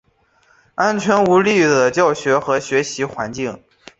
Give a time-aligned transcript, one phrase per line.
[0.73, 3.61] 安全无虞的教学和学习环境